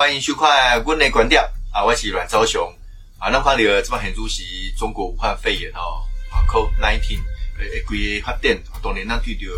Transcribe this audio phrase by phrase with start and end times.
[0.00, 1.42] 欢迎收看国内观点
[1.74, 2.74] 啊，我是阮昭雄
[3.18, 3.30] 啊。
[3.30, 7.20] 咱看到这么很主席中国武汉肺炎哦，啊，COVID nineteen
[7.58, 9.52] 诶，规个发展，当然咱对着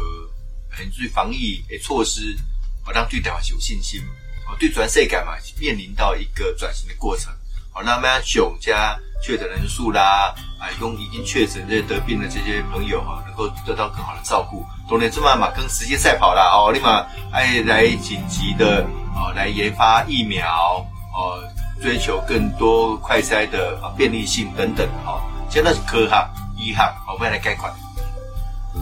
[0.69, 2.37] 很注意防疫的措施，
[2.85, 4.03] 啊，咱对台湾是有信心。
[4.45, 7.33] 啊，对全世界嘛，面临到一个转型的过程。
[7.75, 14.63] 好，那么熊加确诊人数啦，啊，用已经确诊这些得病的这些朋友哈，能够得到更好的照顾。
[14.91, 20.85] 当然，这嘛嘛跟时间赛跑啦，哦，立马哎来紧急的哦来研发疫苗，
[21.17, 21.41] 哦，
[21.81, 25.19] 追求更多快筛的啊便利性等等，哈，
[25.49, 26.15] 现在是科学、
[26.59, 26.79] 医学，
[27.11, 27.71] 我们来概括。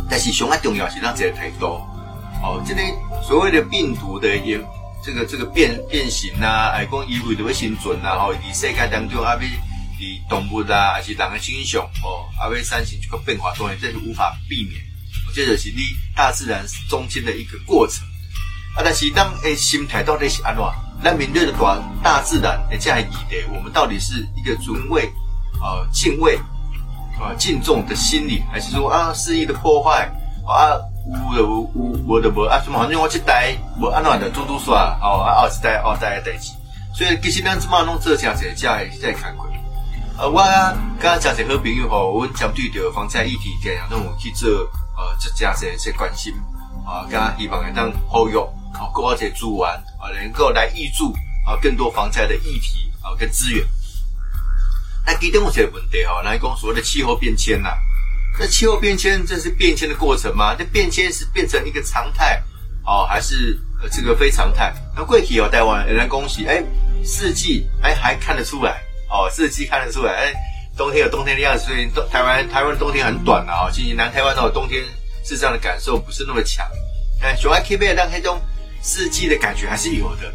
[0.09, 1.81] 但是上啊重要是让这个态度，
[2.43, 2.83] 哦，这个
[3.23, 4.61] 所谓的病毒的研。
[5.03, 9.47] 这个这个变变形呐，哎，讲医卫都会生存啊，吼，伫世界当中啊，比
[9.99, 14.81] 伫动物啊，还是人的身上，哦，啊，要产生这个变化，当然这是无法避免。
[15.35, 15.83] 这就是你
[16.15, 18.05] 大自然中间的一个过程。
[18.77, 20.63] 啊，但是当诶心态到底是安怎？
[21.03, 25.11] 那面对的大大自然诶这样议题，我们到底是一个尊畏、
[25.61, 26.37] 呃敬畏、
[27.19, 30.07] 啊敬重的心理，还是说啊肆意的破坏
[30.47, 30.77] 啊？
[31.07, 31.61] 有就有，
[32.07, 32.61] 无就无啊！
[32.63, 36.53] 什么反正我这代无安怎的做做耍，哦啊，后一代二代的代志。
[36.95, 39.47] 所以其实咱即马拢做诚侪遮诶在看过。
[40.19, 40.43] 呃，我
[41.01, 44.51] 甲诚侪好朋友吼，阮针对着防灾议题，定样拢有去做
[44.97, 46.35] 呃，这诚侪些关心
[46.87, 48.37] 啊，甲希望会当呼吁
[48.75, 49.67] 啊，各些资源
[49.99, 51.13] 啊，能够来挹注
[51.47, 53.67] 啊，更多防灾的议题啊，跟资源。
[55.07, 57.71] 那其中有一个问题吼，来讲所谓的气候变迁呐。
[58.39, 60.57] 那气候变迁，这是变迁的过程吗？
[60.59, 62.43] 那变迁是变成一个常态，
[62.87, 64.73] 哦，还是呃这个非常态？
[64.97, 66.63] 那贵体哦，台湾仍然恭喜，哎，
[67.05, 70.33] 四季哎还看得出来，哦，四季看得出来，哎，
[70.75, 74.85] 冬天有冬天的样子，所以台湾台湾的冬天很短啊，其实南台湾的冬天
[75.23, 76.67] 是这样的感受不是那么强，
[77.21, 78.41] 哎，熊爱 K 贝让黑中
[78.81, 80.33] 四季的感觉还是有的，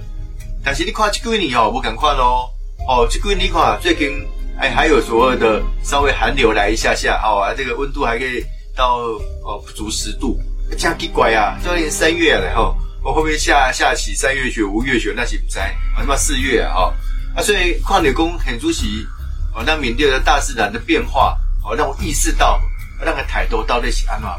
[0.63, 2.45] 但是你看这几年哦，不敢看哦，
[2.87, 4.27] 哦，这几年看最近。
[4.57, 8.41] 哎，还有所谓的稍微寒流来一下下，哦啊，这个温度还可以
[8.73, 8.99] 到
[9.43, 10.39] 哦不足十度，
[10.77, 11.59] 这样奇怪啊！
[11.63, 15.13] 就连三月了哈，我会不会下下起三月雪、五月雪？
[15.13, 15.99] 那是不在啊？
[15.99, 16.73] 他妈四月啊！
[16.73, 16.93] 哈
[17.35, 19.05] 啊，所以矿铁工很出席
[19.53, 22.61] 哦，那缅甸的大自然的变化哦，让我意识到
[22.99, 24.29] 那个抬头到底是安怎。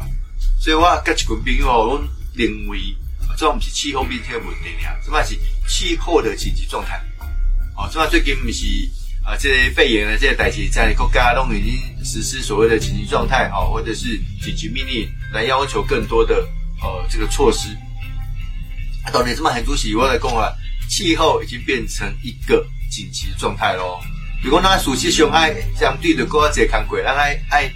[0.59, 2.01] 所以我跟一群朋友哦，我
[2.33, 2.79] 认为
[3.37, 5.37] 这不是气候变迁的问题呀，什么是
[5.67, 6.99] 气候的紧急状态？
[7.75, 8.65] 哦，什么最近不是？
[9.27, 16.47] 啊，这些肺炎的这些代际在国家都已经实施所谓的紧急状态，哦，或者是紧急命令，来要求更多的
[16.81, 17.67] 呃这个措施。
[19.11, 20.47] 到底这么很主席我来讲啊，
[20.89, 23.99] 气候已经变成一个紧急状态喽。
[24.41, 27.69] 如果那熟悉上爱相对的国家看过，让爱爱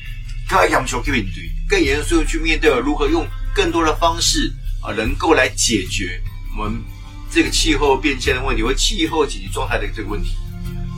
[0.48, 4.50] 更严肃去面对，更严肃去面对如何用更多的方式
[4.82, 6.18] 啊，能够来解决
[6.58, 6.82] 我们
[7.30, 10.38] 这个气候变迁的问题或气候紧急状态的这个问题。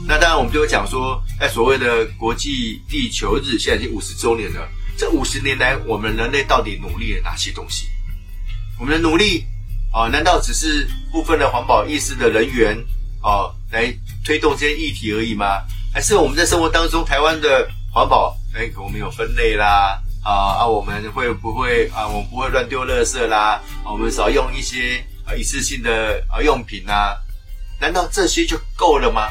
[0.06, 4.68] 那当然，我们就会讲说，在所谓的国际地球日，现在已经五十周年了。
[4.98, 7.86] 这五十年来，我们人类到底努力了哪些东西？
[8.78, 9.44] 我们的努力
[9.92, 12.76] 啊，难道只是部分的环保意识的人员
[13.22, 13.92] 啊，来
[14.24, 15.62] 推动这些议题而已吗？
[15.92, 27.16] 还是我们在生活当中，台湾的环保，哎，我们有分类啦，啊啊，我们会不会啊，我们不会乱丢垃圾啦，我们少用一些啊一次性的啊用品呐？
[27.80, 29.28] 难道这些就够了吗？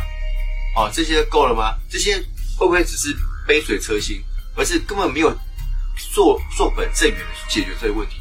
[0.75, 1.77] 哦，这些够了吗？
[1.87, 2.17] 这些
[2.57, 3.15] 会不会只是
[3.47, 4.23] 杯水车薪，
[4.55, 5.31] 而是根本没有
[6.13, 8.15] 做做本正源的去解决这个问题？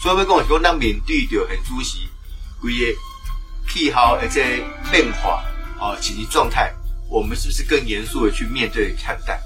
[0.00, 2.08] 所以会跟我说，那缅甸就很主席，
[2.58, 2.98] 规个
[3.68, 5.44] 气候而且变化
[5.78, 6.74] 哦，紧急状态，
[7.10, 9.38] 我们是不是更严肃的去面对看待？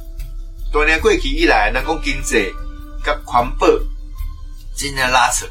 [0.71, 2.55] 多年过去以来，人工经济
[3.03, 3.67] 跟环保
[4.77, 5.45] 之间的拉扯，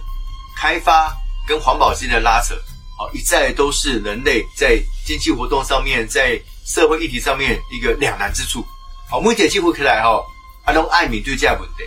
[0.57, 1.13] 开发
[1.45, 2.55] 跟环保之间的拉扯，
[2.97, 6.41] 哦，一再都是人类在经济活动上面在。
[6.65, 8.65] 社会议题上面一个两难之处，
[9.09, 10.25] 好，目前几乎起来吼，
[10.63, 11.83] 啊，拢爱面对这问题，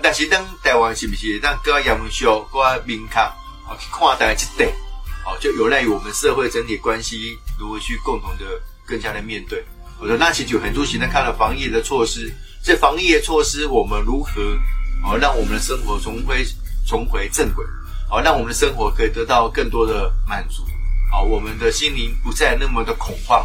[0.00, 3.16] 但是当台湾是不是让各严肃、各明确，
[3.64, 4.72] 好去看待这点，
[5.24, 8.44] 好，就有赖于我们社会整体关系如何去共同的
[8.86, 9.64] 更加的面对。
[9.98, 12.32] 我说，那其实很多现在看了防疫的措施，
[12.62, 14.30] 这防疫的措施，我们如何
[15.04, 16.44] 哦让我们的生活重回
[16.86, 17.66] 重回正轨，
[18.08, 20.62] 好，让我们的生活可以得到更多的满足，
[21.10, 23.44] 好，我们的心灵不再那么的恐慌。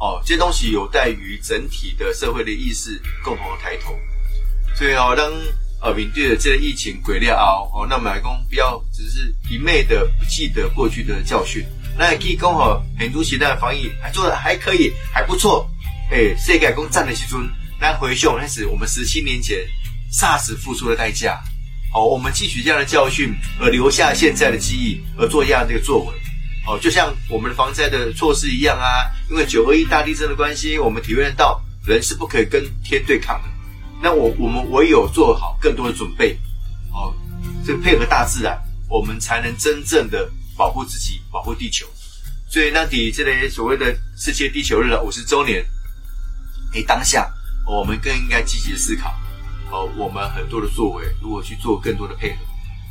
[0.00, 3.94] 哦，这些东西有待于整体的社会的意识共同的抬头，
[4.74, 5.30] 所以哦，当
[5.82, 11.64] 呃面对的这个疫情鬼料熬哦，那买工不要只是一昧的不记得过去的教训，
[11.98, 15.68] 那也可以讲哦，很多其他的防疫还做的还可以，还不错。
[16.10, 17.46] 哎，世界工站的时尊，
[17.78, 19.58] 那回想那是我们十七年前
[20.12, 21.40] SARS 付出的代价。
[21.92, 26.19] 哦，我们汲取这样的教训，而留下现在的记忆，而做这样的一个作为。
[26.66, 33.48] 哦，就像我们的防灾的措施一样啊，因为九二一大地震的关系，我们体会到人是不可以跟天对抗的。
[34.02, 36.38] 那我我们唯有做好更多的准备，
[36.92, 37.14] 哦，
[37.64, 38.58] 这个配合大自然，
[38.88, 41.86] 我们才能真正的保护自己，保护地球。
[42.48, 45.64] 所以，那底这类所谓的世界地球日的五十周年，
[46.74, 47.32] 诶，当下
[47.66, 49.14] 我们更应该积极的思考，
[49.70, 52.36] 哦，我们很多的作为如何去做更多的配合。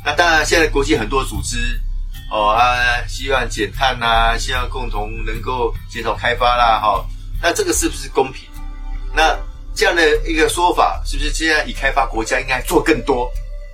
[0.04, 1.80] 那当然，现在国际很多组织，
[2.30, 7.04] 哦啊，希望减碳呐，希望共同能够减少开发啦，哈，
[7.42, 8.48] 那这个是不是公平？
[9.14, 9.36] 那
[9.74, 13.30] 这样的一个说法，是不是现在已开发国家应该做更多？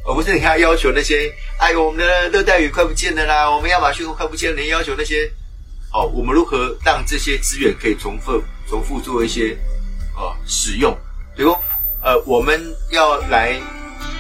[0.07, 5.31] 而不是你看要求那些，哎，我们的热带雨快不见了啦，我们亚马逊快不见了，你要求那些，
[5.93, 9.57] 哦，我们如何让这些资源可以重复、重复做一些，
[10.17, 10.97] 呃，使用？
[11.37, 11.53] 比如，
[12.03, 12.61] 呃，我们
[12.91, 13.61] 要来。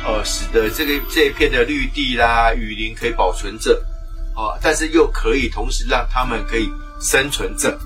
[0.04, 3.84] 呃，使得这个这一片的绿地啦、雨林可以保存着，
[4.36, 7.76] 哦，但是又可以同时让他们可以生存着，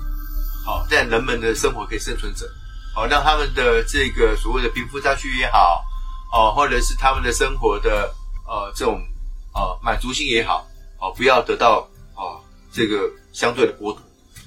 [0.65, 2.45] 好，让人们的生活可以生存着，
[2.93, 5.83] 好，让他们的这个所谓的贫富差距也好，
[6.31, 8.13] 哦，或者是他们的生活的
[8.45, 9.01] 呃这种
[9.53, 10.67] 呃满足性也好，
[10.99, 14.01] 哦，不要得到哦这个相对的剥夺。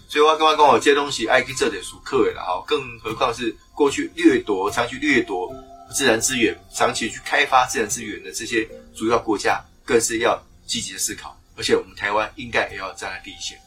[0.08, 5.52] 所以我刚刚跟我借东西，爱去这点属客了，哈，更何况是过去掠夺、长期掠夺。
[5.94, 13.58] 自然资源长期去开发自然资源的这些主要国家，更是要积极的思考，而且我们台湾应该也要站在第一线。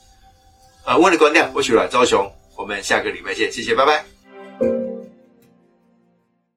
[0.86, 4.17] 呃，问的观点，我是阮昭雄，我们下个礼拜见，谢谢，拜拜。